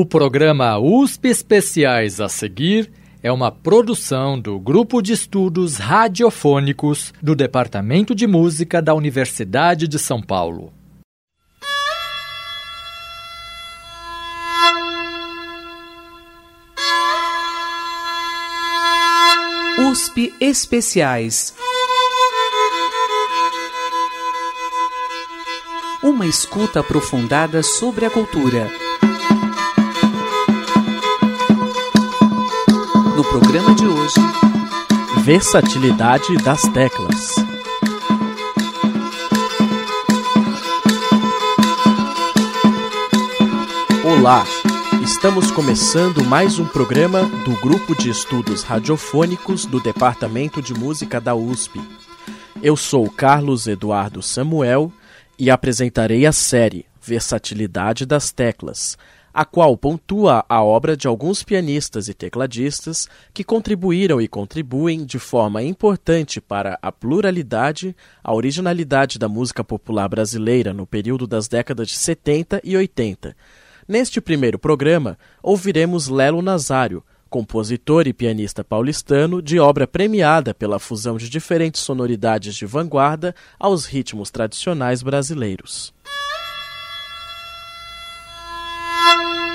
[0.00, 2.88] O programa USP Especiais a seguir
[3.20, 9.98] é uma produção do Grupo de Estudos Radiofônicos do Departamento de Música da Universidade de
[9.98, 10.72] São Paulo.
[19.90, 21.56] USP Especiais.
[26.00, 28.87] Uma escuta aprofundada sobre a cultura.
[33.30, 34.14] Programa de hoje,
[35.22, 37.34] Versatilidade das teclas.
[44.02, 44.46] Olá,
[45.04, 51.34] estamos começando mais um programa do Grupo de Estudos Radiofônicos do Departamento de Música da
[51.34, 51.78] USP.
[52.62, 54.90] Eu sou Carlos Eduardo Samuel
[55.38, 58.96] e apresentarei a série Versatilidade das Teclas
[59.32, 65.18] a qual pontua a obra de alguns pianistas e tecladistas que contribuíram e contribuem de
[65.18, 71.88] forma importante para a pluralidade, a originalidade da música popular brasileira no período das décadas
[71.88, 73.36] de 70 e 80.
[73.86, 81.16] Neste primeiro programa, ouviremos Lelo Nazário, compositor e pianista paulistano de obra premiada pela fusão
[81.16, 85.94] de diferentes sonoridades de vanguarda aos ritmos tradicionais brasileiros.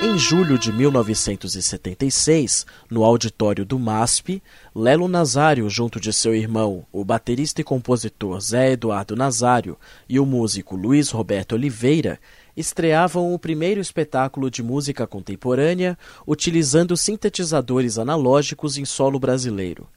[0.06, 4.44] Em julho de 1976, no auditório do MASP,
[4.76, 9.78] Lelo Nazário, junto de seu irmão, o baterista e compositor Zé Eduardo Nazário,
[10.10, 12.20] e o músico Luiz Roberto Oliveira,
[12.56, 19.88] estreavam o primeiro espetáculo de música contemporânea utilizando sintetizadores analógicos em solo brasileiro.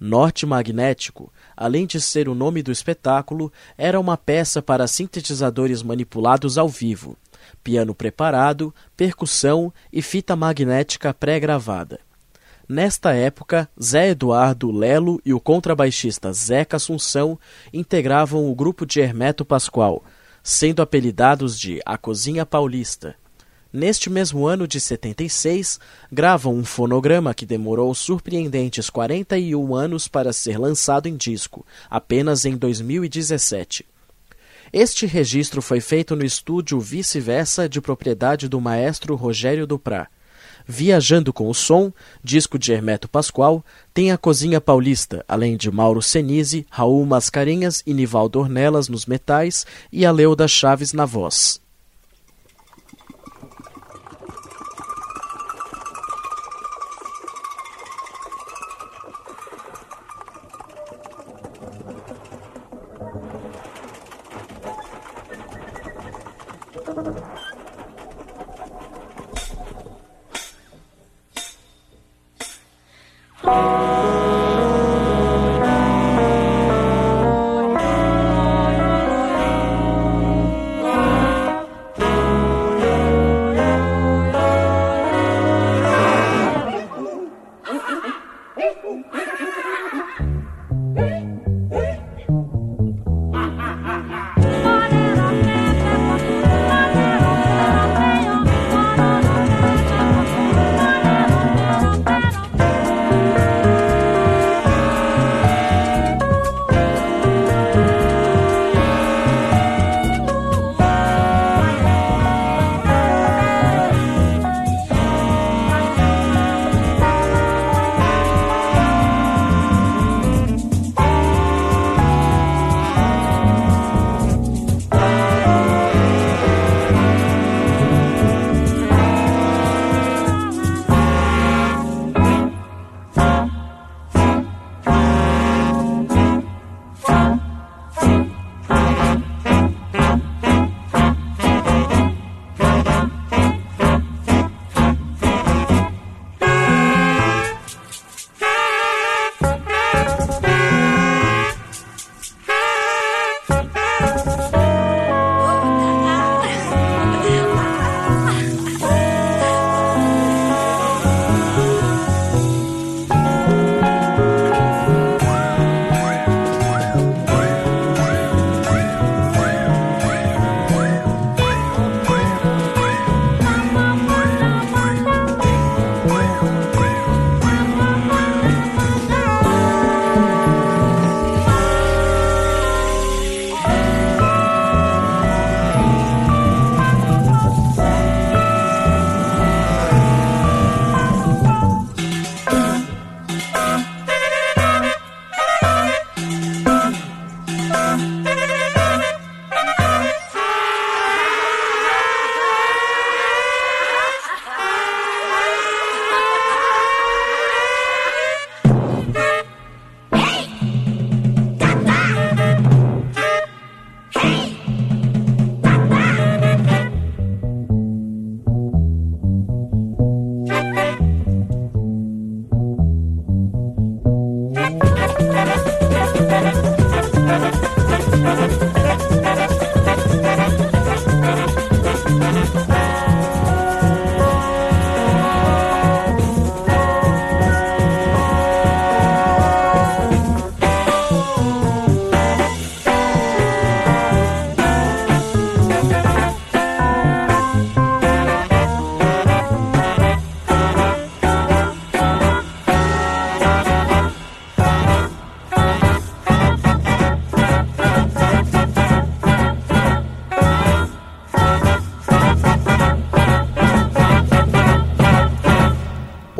[0.00, 6.56] Norte Magnético, além de ser o nome do espetáculo, era uma peça para sintetizadores manipulados
[6.56, 7.14] ao vivo
[7.62, 12.00] piano preparado, percussão e fita magnética pré-gravada.
[12.68, 17.36] Nesta época, Zé Eduardo Lelo e o contrabaixista Zeca Assunção
[17.72, 20.04] integravam o grupo de Hermeto Pascoal,
[20.42, 23.16] sendo apelidados de A Cozinha Paulista.
[23.72, 25.80] Neste mesmo ano de 76,
[26.10, 32.56] gravam um fonograma que demorou surpreendentes 41 anos para ser lançado em disco, apenas em
[32.56, 33.84] 2017.
[34.72, 40.06] Este registro foi feito no estúdio Vice-Versa, de propriedade do maestro Rogério Duprá.
[40.64, 41.92] Viajando com o Som,
[42.22, 47.92] disco de Hermeto Pascoal, tem a Cozinha Paulista, além de Mauro Senise, Raul Mascarenhas e
[47.92, 51.59] Nivaldo Ornelas nos metais e a Leuda Chaves na voz.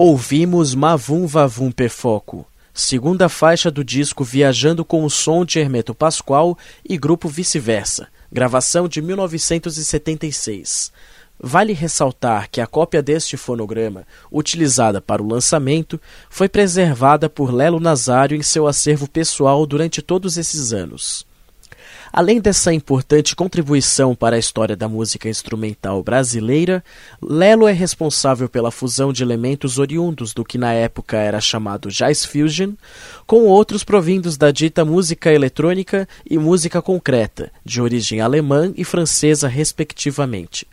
[0.02, 6.56] Ouvimos Mavum Vavum Pefoco, segunda faixa do disco Viajando com o Som de Hermeto Pascoal
[6.82, 10.90] e Grupo Vice-Versa, gravação de 1976.
[11.38, 16.00] Vale ressaltar que a cópia deste fonograma, utilizada para o lançamento,
[16.30, 21.26] foi preservada por Lelo Nazário em seu acervo pessoal durante todos esses anos.
[22.12, 26.82] Além dessa importante contribuição para a história da música instrumental brasileira,
[27.22, 32.24] Lelo é responsável pela fusão de elementos oriundos do que na época era chamado jazz
[32.24, 32.72] fusion,
[33.28, 39.46] com outros provindos da dita música eletrônica e música concreta, de origem alemã e francesa,
[39.46, 40.66] respectivamente.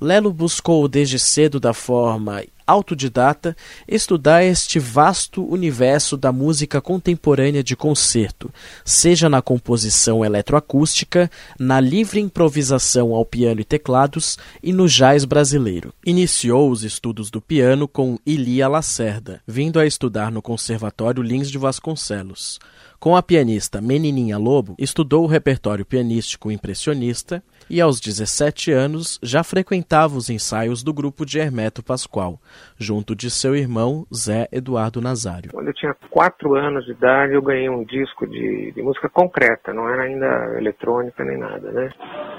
[0.00, 7.76] Lelo buscou desde cedo da forma autodidata estudar este vasto universo da música contemporânea de
[7.76, 8.52] concerto,
[8.84, 15.94] seja na composição eletroacústica, na livre improvisação ao piano e teclados e no jazz brasileiro.
[16.04, 21.58] Iniciou os estudos do piano com Ilia Lacerda, vindo a estudar no Conservatório Lins de
[21.58, 22.58] Vasconcelos.
[22.98, 29.42] Com a pianista Menininha Lobo, estudou o repertório pianístico impressionista e, aos 17 anos, já
[29.42, 32.38] frequentava os ensaios do grupo de Hermeto Pascoal,
[32.78, 35.50] junto de seu irmão Zé Eduardo Nazário.
[35.52, 39.72] Quando eu tinha 4 anos de idade, eu ganhei um disco de, de música concreta,
[39.72, 41.90] não era ainda eletrônica nem nada, né?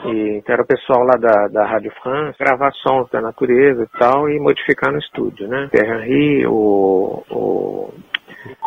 [0.05, 3.99] E, então era o pessoal lá da, da Rádio France gravar sons da natureza e
[3.99, 5.67] tal e modificar no estúdio, né?
[5.71, 7.93] Pierre Henry, o, o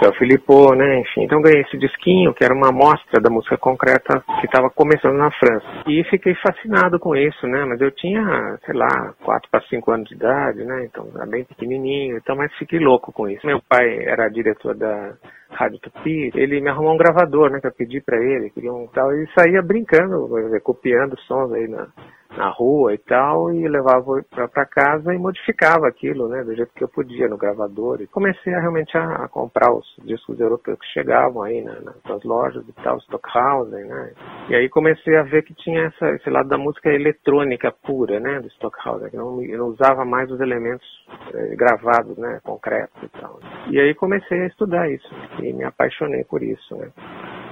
[0.09, 1.01] o Filippo, né?
[1.01, 5.17] Enfim, então ganhei esse disquinho, que era uma amostra da música concreta que estava começando
[5.17, 5.67] na França.
[5.87, 7.65] E fiquei fascinado com isso, né?
[7.65, 10.85] Mas eu tinha, sei lá, 4 para 5 anos de idade, né?
[10.85, 13.47] Então era bem pequenininho, então, mas fiquei louco com isso.
[13.47, 15.13] Meu pai era diretor da
[15.51, 17.61] Rádio Tupi, ele me arrumou um gravador, né?
[17.61, 20.29] Que eu pedi para ele, queria um tal, e saía brincando,
[20.63, 21.89] copiando sons aí na
[22.37, 26.85] na rua e tal, e levava para casa e modificava aquilo, né, do jeito que
[26.85, 28.01] eu podia no gravador.
[28.01, 31.77] E comecei a, realmente a, a comprar os discos europeus que chegavam aí né,
[32.09, 34.13] nas lojas e tal, Stockhausen, né.
[34.49, 38.41] E aí comecei a ver que tinha essa, esse lado da música eletrônica pura, né,
[38.41, 40.87] do Stockhausen, que não, não usava mais os elementos
[41.35, 43.41] eh, gravados, né, concretos e tal.
[43.71, 45.09] E aí comecei a estudar isso
[45.45, 46.91] e me apaixonei por isso, né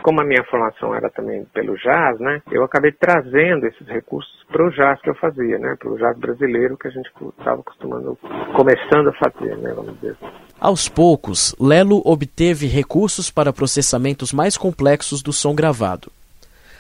[0.09, 4.67] como a minha formação era também pelo jazz, né, eu acabei trazendo esses recursos para
[4.67, 8.17] o jazz que eu fazia, né, para o jazz brasileiro que a gente estava acostumando,
[8.57, 10.17] começando a fazer, né, vamos dizer.
[10.59, 16.11] Aos poucos, Lelo obteve recursos para processamentos mais complexos do som gravado.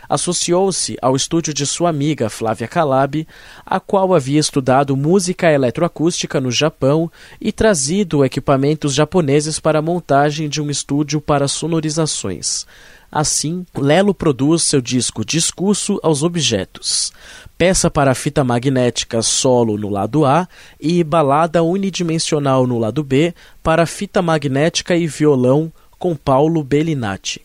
[0.09, 3.27] Associou-se ao estúdio de sua amiga Flávia Calab,
[3.67, 7.11] a qual havia estudado música eletroacústica no Japão
[7.41, 12.67] e trazido equipamentos japoneses para a montagem de um estúdio para sonorizações.
[13.11, 17.11] Assim, Lelo produz seu disco Discurso aos Objetos,
[17.57, 20.47] peça para fita magnética solo no lado A
[20.79, 27.43] e balada unidimensional no lado B para fita magnética e violão com Paulo Bellinati.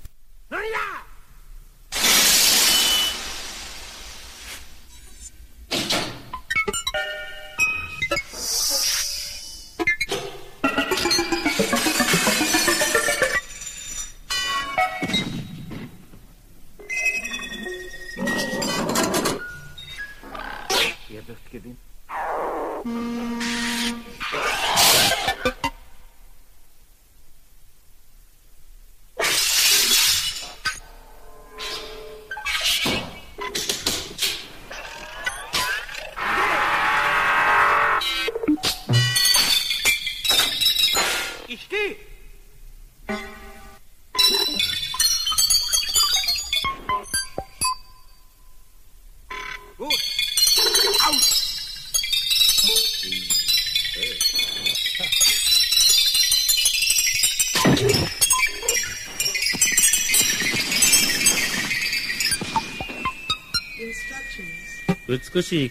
[65.33, 65.71] 美しい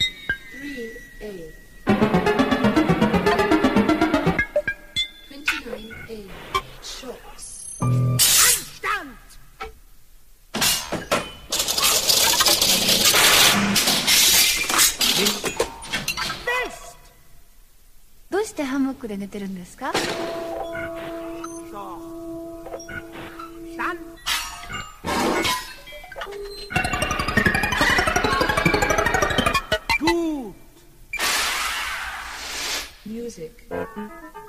[33.97, 34.42] Mm-hmm.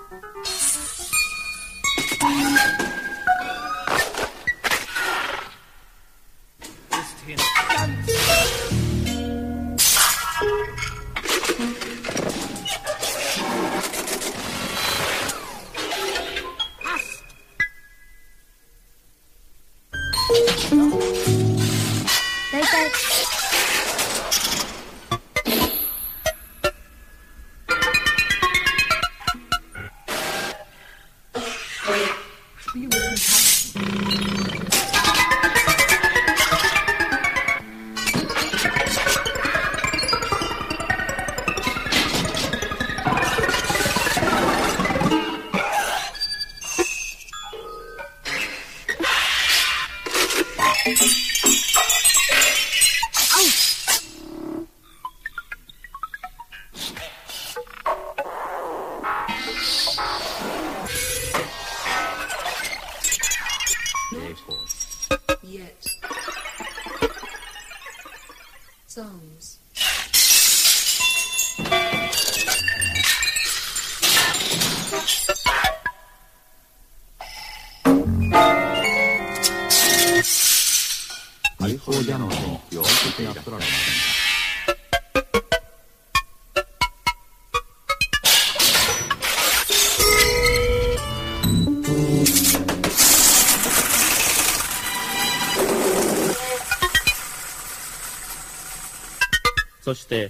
[99.83, 100.29] そして、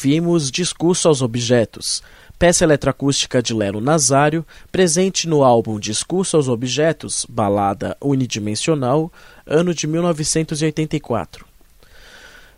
[0.00, 2.02] Ouvimos Discurso aos Objetos,
[2.38, 9.12] peça eletroacústica de Lelo Nazário, presente no álbum Discurso aos Objetos, balada unidimensional,
[9.44, 11.44] ano de 1984.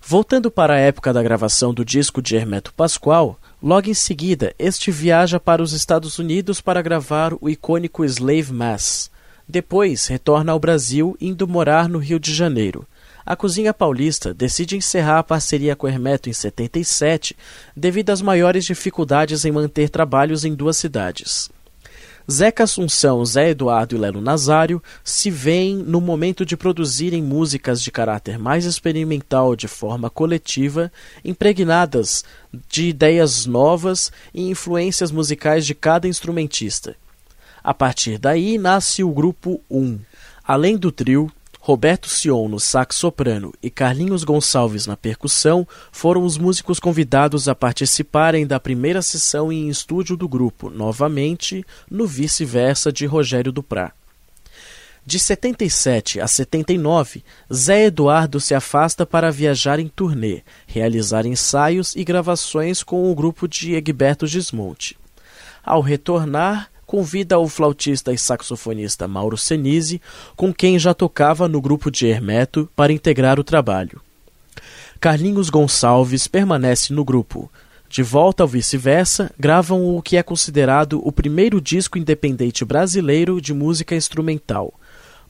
[0.00, 4.92] Voltando para a época da gravação do disco de Hermeto Pascoal, logo em seguida este
[4.92, 9.10] viaja para os Estados Unidos para gravar o icônico Slave Mass.
[9.48, 12.86] Depois retorna ao Brasil, indo morar no Rio de Janeiro.
[13.24, 17.36] A Cozinha Paulista decide encerrar a parceria com Hermeto em 77
[17.76, 21.48] devido às maiores dificuldades em manter trabalhos em duas cidades.
[22.30, 27.90] Zeca Assunção, Zé Eduardo e Lelo Nazário se veem no momento de produzirem músicas de
[27.90, 30.92] caráter mais experimental de forma coletiva,
[31.24, 32.24] impregnadas
[32.68, 36.96] de ideias novas e influências musicais de cada instrumentista.
[37.62, 39.98] A partir daí nasce o grupo 1.
[40.44, 41.30] Além do trio,
[41.64, 47.54] Roberto Sion no sax soprano e Carlinhos Gonçalves na percussão foram os músicos convidados a
[47.54, 53.92] participarem da primeira sessão em estúdio do grupo, novamente no vice-versa de Rogério Duprá.
[55.06, 57.22] De 77 a 79,
[57.54, 63.46] Zé Eduardo se afasta para viajar em turnê, realizar ensaios e gravações com o grupo
[63.46, 64.98] de Egberto Gismonte.
[65.62, 69.98] Ao retornar, convida o flautista e saxofonista Mauro Senise,
[70.36, 73.98] com quem já tocava no grupo de Hermeto, para integrar o trabalho.
[75.00, 77.50] Carlinhos Gonçalves permanece no grupo.
[77.88, 83.54] De volta ao vice-versa, gravam o que é considerado o primeiro disco independente brasileiro de
[83.54, 84.74] música instrumental,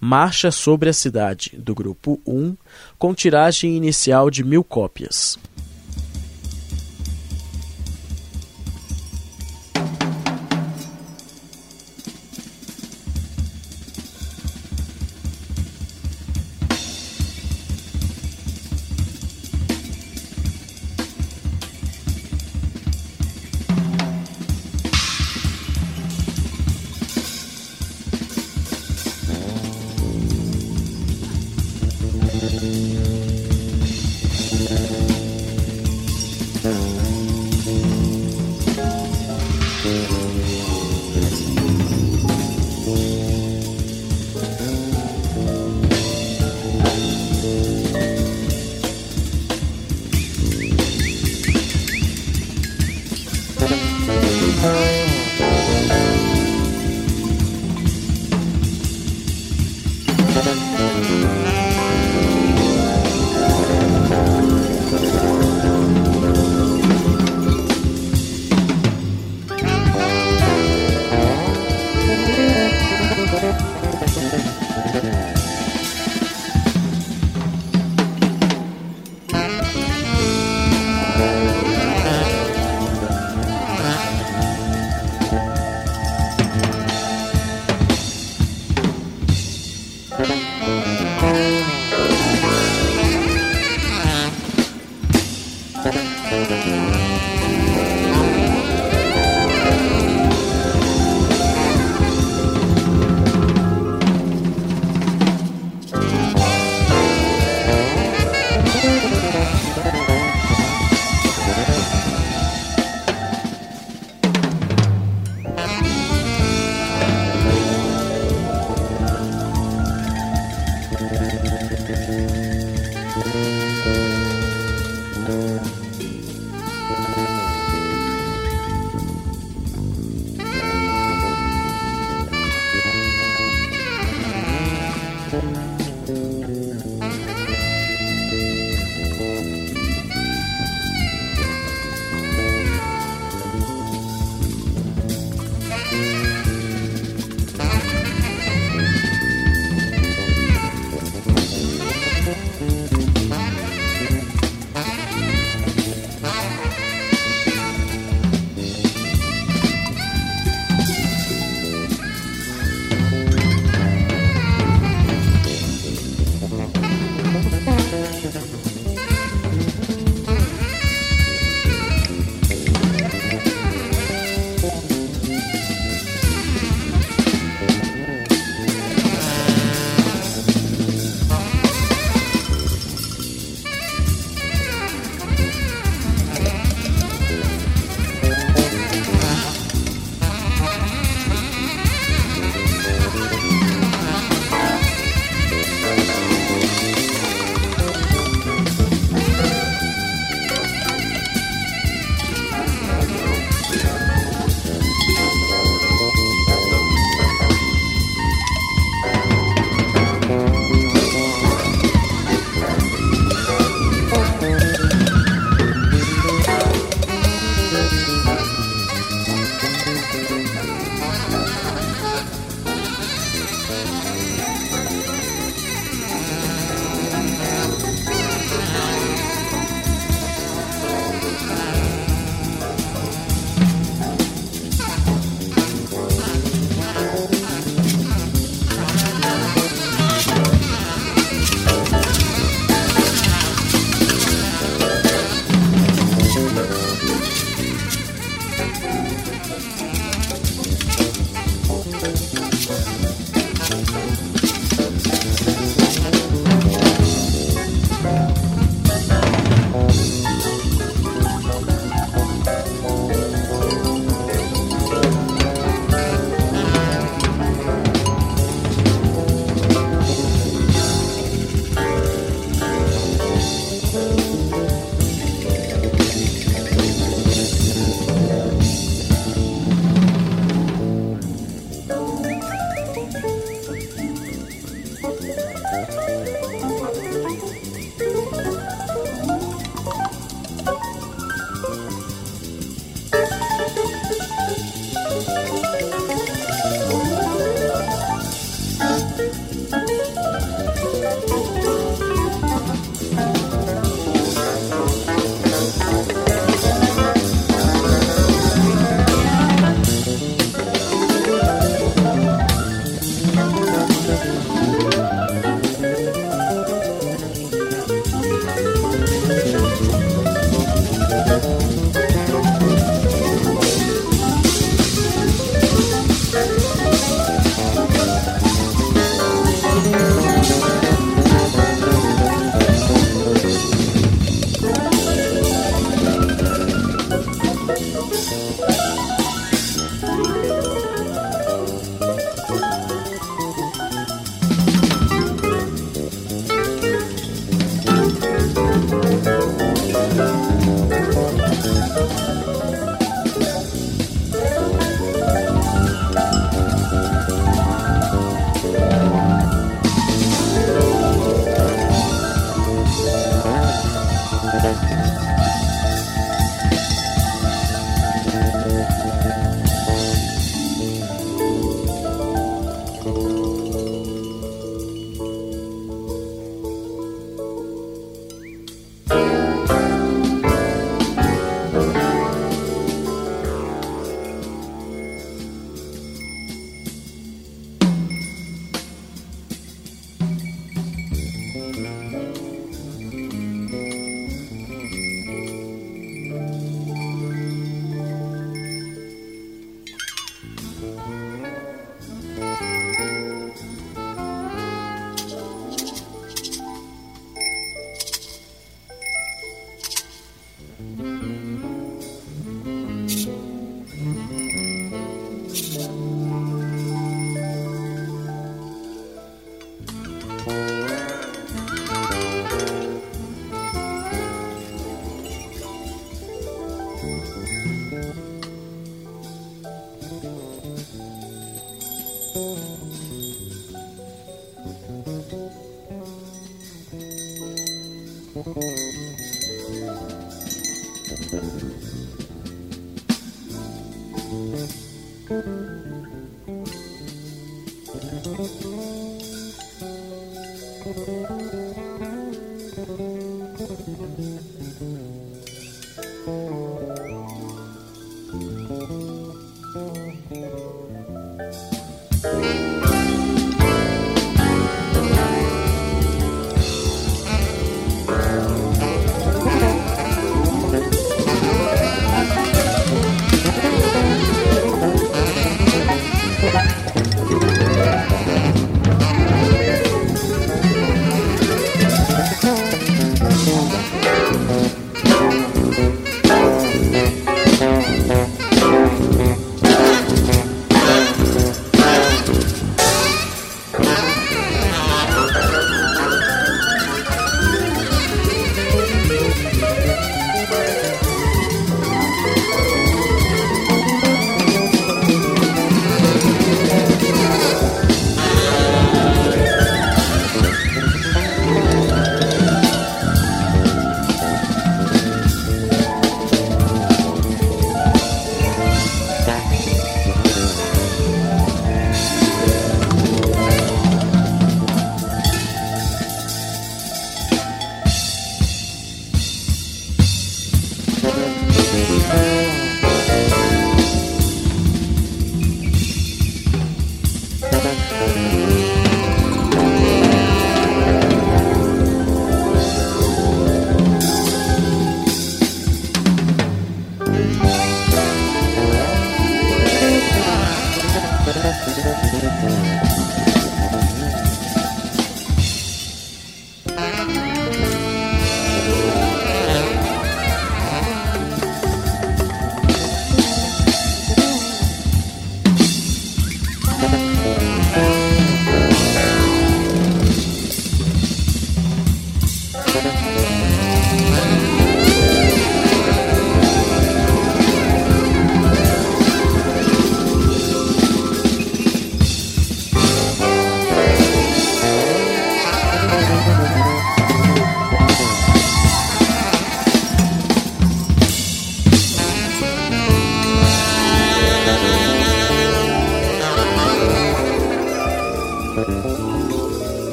[0.00, 2.56] Marcha sobre a Cidade, do grupo 1,
[2.98, 5.38] com tiragem inicial de mil cópias.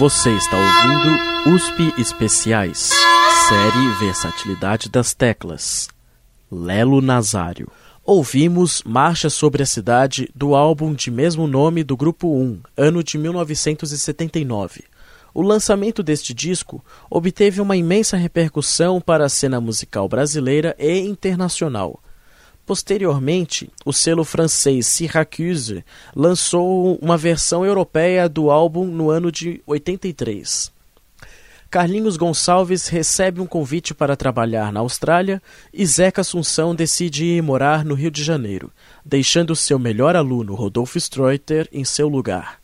[0.00, 2.90] Você está ouvindo USP Especiais,
[3.48, 5.90] série Versatilidade das Teclas.
[6.50, 7.68] Lelo Nazário.
[8.02, 13.18] Ouvimos Marcha sobre a Cidade do álbum de mesmo nome do Grupo 1, ano de
[13.18, 14.84] 1979.
[15.34, 22.00] O lançamento deste disco obteve uma imensa repercussão para a cena musical brasileira e internacional
[22.70, 30.70] Posteriormente, o selo francês Syracuse lançou uma versão europeia do álbum no ano de 83.
[31.68, 35.42] Carlinhos Gonçalves recebe um convite para trabalhar na Austrália
[35.74, 38.70] e Zeca Assunção decide ir morar no Rio de Janeiro,
[39.04, 42.60] deixando seu melhor aluno Rodolfo Streuter em seu lugar.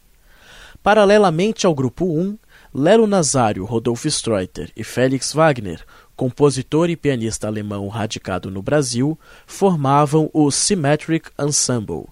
[0.85, 2.39] Paralelamente ao grupo 1,
[2.73, 5.85] Lelo Nazário, Rodolfo Streuter e Felix Wagner
[6.17, 12.07] compositor e pianista alemão radicado no Brasil, formavam o Symmetric Ensemble,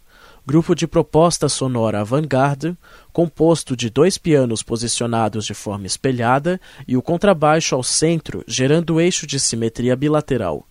[0.46, 2.76] grupo de proposta sonora avant-garde,
[3.12, 9.26] composto de dois pianos posicionados de forma espelhada e o contrabaixo ao centro, gerando eixo
[9.26, 10.66] de simetria bilateral.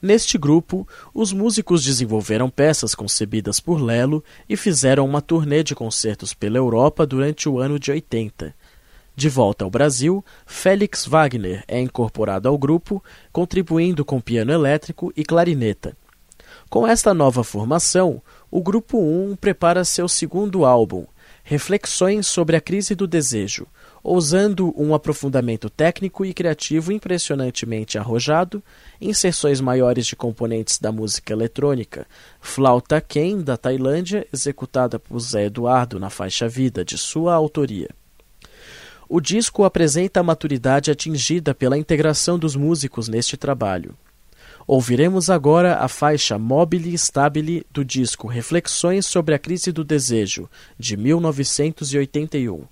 [0.00, 6.32] Neste grupo, os músicos desenvolveram peças concebidas por Lelo e fizeram uma turnê de concertos
[6.32, 8.54] pela Europa durante o ano de 80
[9.20, 15.22] de volta ao Brasil, Félix Wagner é incorporado ao grupo, contribuindo com piano elétrico e
[15.22, 15.94] clarineta.
[16.70, 21.04] Com esta nova formação, o Grupo 1 prepara seu segundo álbum,
[21.44, 23.66] Reflexões sobre a Crise do Desejo,
[24.02, 28.62] ousando um aprofundamento técnico e criativo impressionantemente arrojado,
[28.98, 32.06] inserções maiores de componentes da música eletrônica,
[32.40, 37.99] flauta Ken da Tailândia, executada por Zé Eduardo na faixa Vida, de sua autoria.
[39.12, 43.92] O disco apresenta a maturidade atingida pela integração dos músicos neste trabalho.
[44.68, 50.96] Ouviremos agora a faixa Mobile Stabile do disco Reflexões sobre a Crise do Desejo, de
[50.96, 52.68] 1981.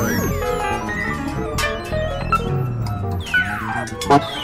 [0.00, 0.30] Thank
[4.34, 4.39] you.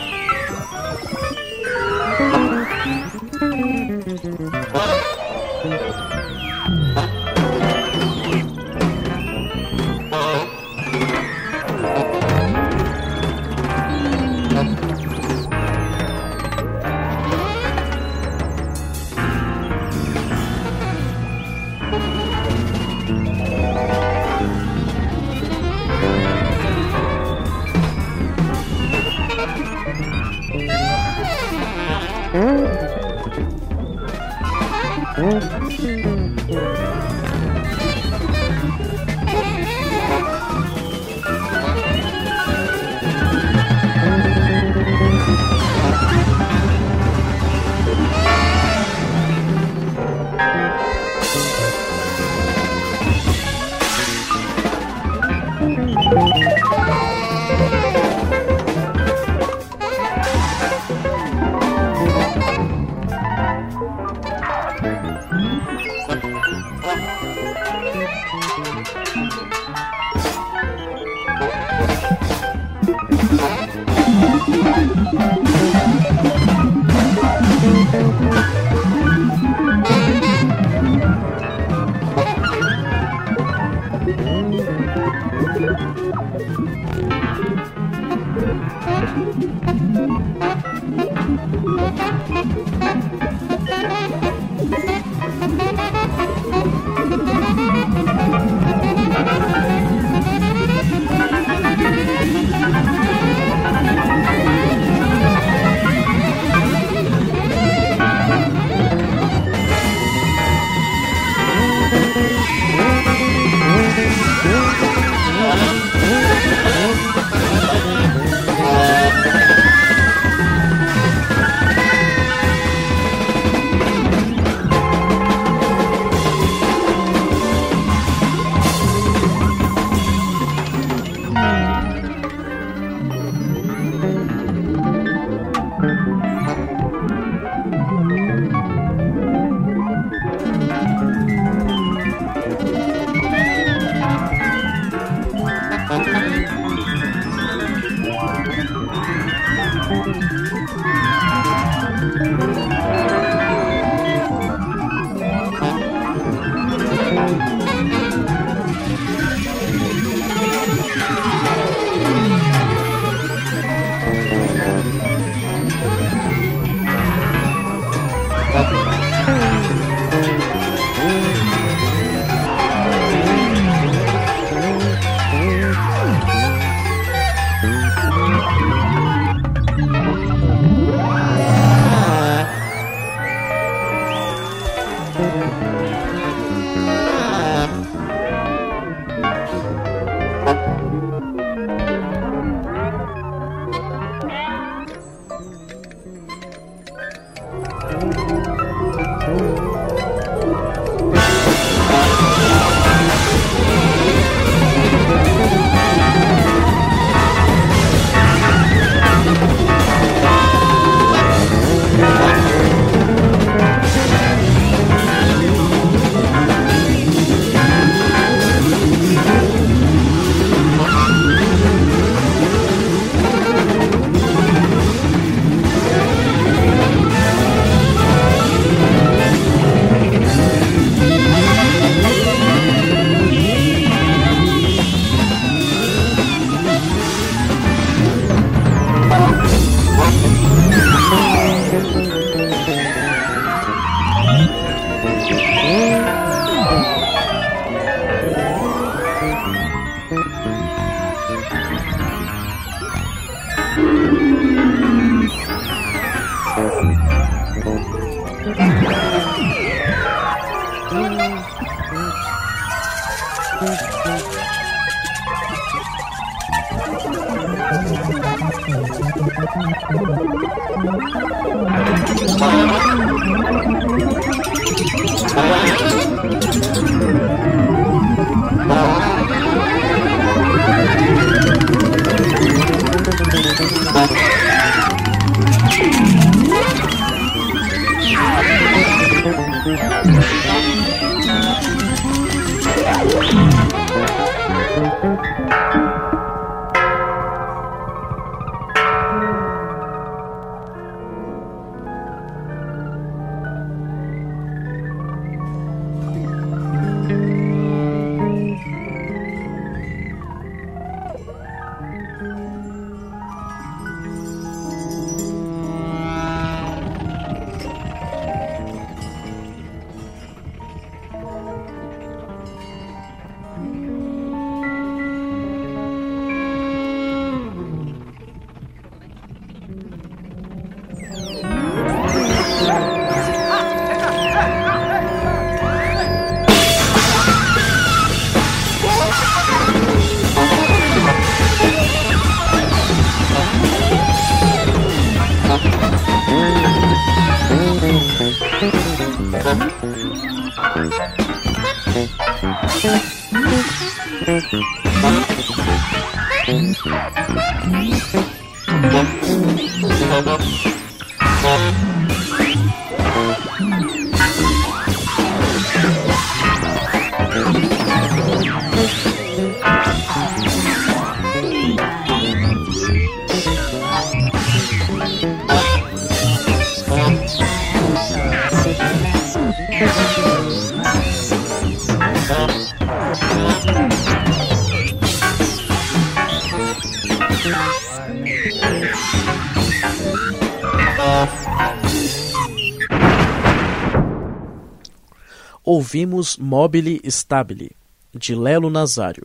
[395.87, 397.71] Ouvimos Mobile Stabile,
[398.13, 399.25] de Lelo Nazário.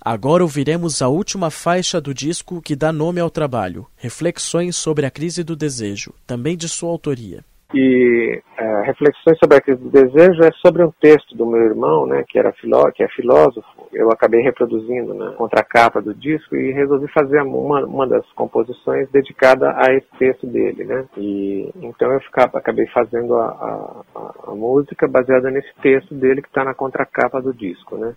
[0.00, 5.10] Agora ouviremos a última faixa do disco que dá nome ao trabalho, Reflexões sobre a
[5.12, 7.44] Crise do Desejo, também de sua autoria.
[7.74, 12.06] E uh, Reflexões sobre a Crise do Desejo é sobre um texto do meu irmão,
[12.06, 13.66] né, que, era filó que é filósofo.
[13.92, 19.74] Eu acabei reproduzindo na contracapa do disco e resolvi fazer uma, uma das composições dedicada
[19.76, 21.04] a esse texto dele, né.
[21.16, 26.48] E então eu ficava, acabei fazendo a, a, a música baseada nesse texto dele que
[26.48, 28.14] está na contracapa do disco, né.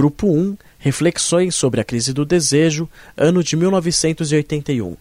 [0.00, 4.96] Grupo 1 Reflexões sobre a Crise do Desejo, ano de 1981.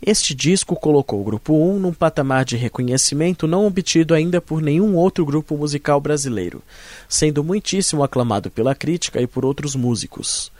[0.00, 4.94] Este disco colocou o Grupo 1 num patamar de reconhecimento não obtido ainda por nenhum
[4.94, 6.62] outro grupo musical brasileiro,
[7.08, 10.52] sendo muitíssimo aclamado pela crítica e por outros músicos.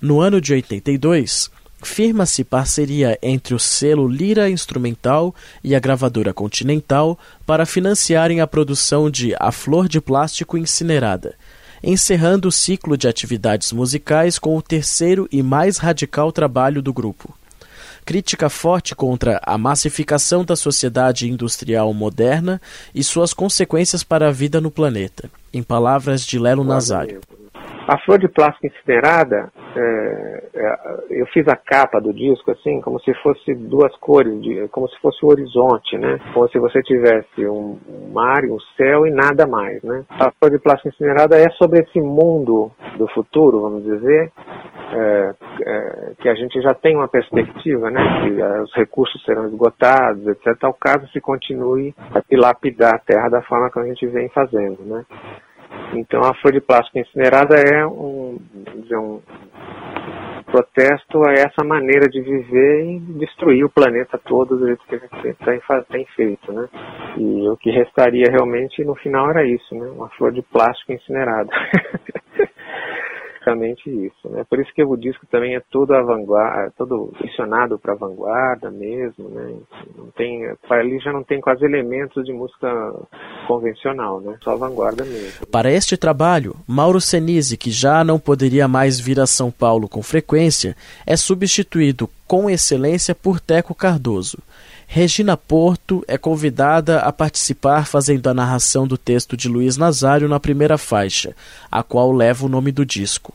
[0.00, 1.50] No ano de 82,
[1.82, 9.10] firma-se parceria entre o selo Lira Instrumental e a gravadora Continental para financiarem a produção
[9.10, 11.34] de A Flor de Plástico Incinerada,
[11.84, 17.34] encerrando o ciclo de atividades musicais com o terceiro e mais radical trabalho do grupo.
[18.04, 22.60] crítica forte contra a massificação da sociedade industrial moderna
[22.94, 25.30] e suas consequências para a vida no planeta.
[25.52, 27.22] Em palavras de Lelo Nazário.
[27.86, 30.76] A flor de plástico incinerada, é, é,
[31.10, 34.98] eu fiz a capa do disco assim, como se fosse duas cores, de, como se
[35.00, 36.18] fosse o horizonte, né?
[36.32, 37.78] Como se você tivesse um,
[38.12, 40.02] mar um céu e nada mais, né?
[40.10, 44.32] A flor de plástico incinerada é sobre esse mundo do futuro, vamos dizer,
[44.92, 45.34] é,
[45.66, 48.00] é, que a gente já tem uma perspectiva, né?
[48.22, 50.56] Que é, os recursos serão esgotados, etc.
[50.58, 54.82] Tal caso se continue a dilapidar a terra da forma que a gente vem fazendo,
[54.84, 55.04] né?
[55.94, 58.38] Então a folha de plástico incinerada é um,
[58.76, 59.20] dizer, um
[60.54, 65.36] protesto a essa maneira de viver e destruir o planeta todo do jeito que gente
[65.44, 65.60] tem,
[65.90, 66.68] tem feito, né?
[67.16, 69.86] E o que restaria realmente no final era isso, né?
[69.88, 71.50] Uma flor de plástico incinerada.
[73.44, 74.28] basicamente isso.
[74.28, 74.44] Né?
[74.48, 79.54] Por isso que o disco também é todo vanguarda, todo direcionado para vanguarda mesmo, né?
[79.96, 82.68] Não tem, ali já não tem quase elementos de música
[83.46, 84.36] convencional, né?
[84.42, 85.46] Só vanguarda mesmo.
[85.46, 90.02] Para este trabalho, Mauro Senise, que já não poderia mais vir a São Paulo com
[90.02, 90.76] frequência,
[91.06, 94.38] é substituído com excelência por Teco Cardoso.
[94.96, 100.38] Regina Porto é convidada a participar fazendo a narração do texto de Luiz Nazário na
[100.38, 101.34] primeira faixa,
[101.68, 103.34] a qual leva o nome do disco.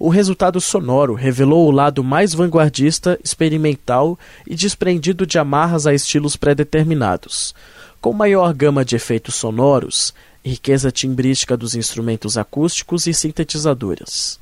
[0.00, 6.34] O resultado sonoro revelou o lado mais vanguardista, experimental e desprendido de amarras a estilos
[6.34, 7.54] pré-determinados.
[8.00, 10.12] Com maior gama de efeitos sonoros,
[10.44, 14.40] riqueza timbrística dos instrumentos acústicos e sintetizadoras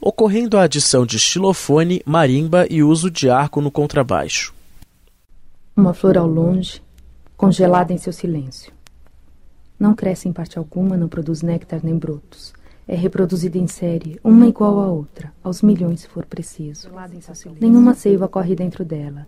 [0.00, 4.54] ocorrendo a adição de xilofone, marimba e uso de arco no contrabaixo.
[5.78, 6.82] Uma flor ao longe,
[7.36, 8.72] congelada em seu silêncio.
[9.78, 12.52] Não cresce em parte alguma, não produz néctar nem brotos.
[12.88, 16.90] É reproduzida em série, uma igual à outra, aos milhões se for preciso.
[17.60, 19.24] Nenhuma seiva corre dentro dela.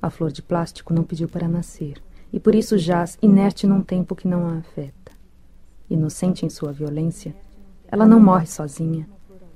[0.00, 2.00] A flor de plástico não pediu para nascer,
[2.32, 5.10] e por isso jaz inerte num tempo que não a afeta.
[5.90, 7.34] Inocente em sua violência,
[7.88, 9.08] ela não morre sozinha.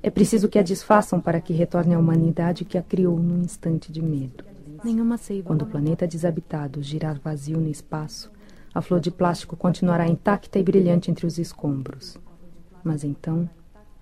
[0.03, 3.93] É preciso que a desfaçam para que retorne à humanidade que a criou num instante
[3.93, 4.48] de medo.
[5.45, 8.31] Quando o planeta desabitado girar vazio no espaço,
[8.73, 12.17] a flor de plástico continuará intacta e brilhante entre os escombros.
[12.85, 13.49] Mas então,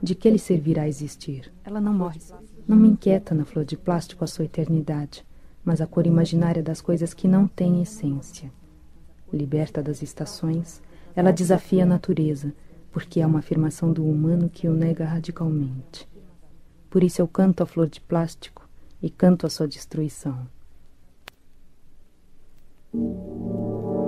[0.03, 1.51] de que lhe servirá existir?
[1.64, 2.20] Ela não morre.
[2.68, 5.24] Não me inquieta na flor de plástico a sua eternidade,
[5.64, 8.53] mas a cor imaginária das coisas que não têm essência.
[9.33, 10.83] Liberta das estações,
[11.14, 12.53] ela desafia a natureza,
[12.93, 16.07] porque é uma afirmação do humano que o nega radicalmente.
[16.91, 18.68] Por isso eu canto a flor de plástico
[19.03, 20.47] e canto a sua destruição.
[22.97, 24.05] thank you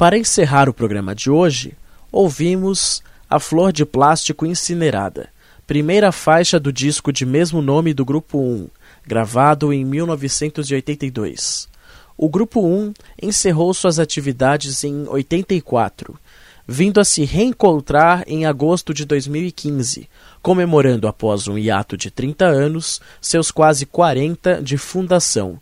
[0.00, 1.74] Para encerrar o programa de hoje,
[2.10, 5.28] ouvimos A Flor de Plástico Incinerada,
[5.66, 8.68] primeira faixa do disco de mesmo nome do Grupo 1,
[9.06, 11.68] gravado em 1982.
[12.16, 16.18] O Grupo 1 encerrou suas atividades em 84,
[16.66, 20.08] vindo a se reencontrar em agosto de 2015,
[20.40, 25.60] comemorando após um hiato de 30 anos seus quase 40 de fundação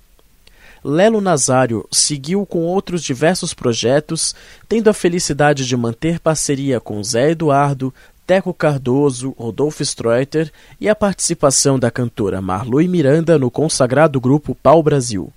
[0.84, 4.34] Lelo Nazário seguiu com outros diversos projetos,
[4.68, 7.92] tendo a felicidade de manter parceria com Zé Eduardo,
[8.26, 14.82] Teco Cardoso, Rodolfo Streuter e a participação da cantora Marlui Miranda no consagrado grupo Pau
[14.82, 15.32] Brasil.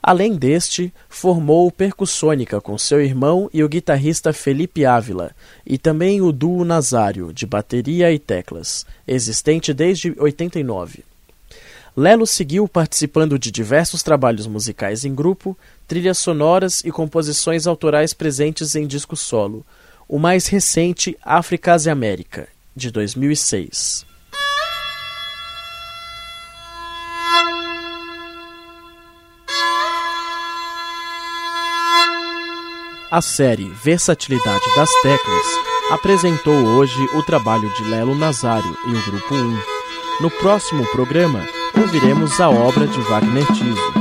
[0.00, 5.32] Além deste, formou Percussônica com seu irmão e o guitarrista Felipe Ávila,
[5.66, 11.02] e também o duo Nazário, de bateria e teclas, existente desde 89.
[11.96, 15.56] Lelo seguiu participando de diversos trabalhos musicais em grupo,
[15.88, 19.64] trilhas sonoras e composições autorais presentes em disco solo,
[20.06, 24.04] o mais recente Áfricas e América, de 2006.
[33.10, 35.46] A série Versatilidade das Teclas
[35.92, 39.58] apresentou hoje o trabalho de Lelo Nazário e o Grupo 1.
[40.20, 41.46] No próximo programa,
[41.78, 43.92] ouviremos a obra de Wagner Tiso.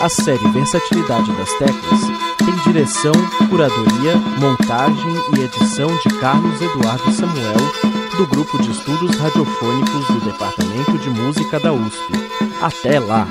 [0.00, 2.00] A série Versatilidade das Teclas
[2.38, 3.12] tem direção,
[3.48, 7.56] curadoria, montagem e edição de Carlos Eduardo Samuel,
[8.16, 12.12] do Grupo de Estudos Radiofônicos do Departamento de Música da USP.
[12.60, 13.26] Até lá!